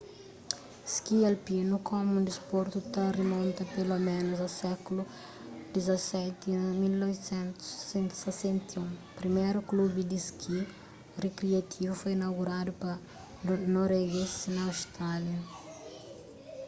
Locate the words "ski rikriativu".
10.27-11.93